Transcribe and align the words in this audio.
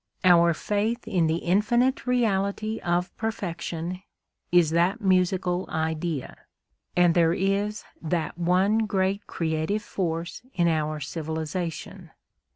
Our 0.23 0.55
faith 0.55 1.07
in 1.07 1.27
the 1.27 1.35
infinite 1.45 2.07
reality 2.07 2.79
of 2.79 3.15
Perfection 3.17 4.01
is 4.51 4.71
that 4.71 4.99
musical 4.99 5.69
idea, 5.69 6.37
and 6.95 7.13
there 7.13 7.33
is 7.33 7.83
that 8.01 8.35
one 8.35 8.87
great 8.87 9.27
creative 9.27 9.83
force 9.83 10.41
in 10.55 10.67
our 10.67 10.99
civilisation. 11.01 12.09